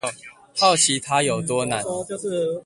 [0.57, 1.83] 好奇他有多難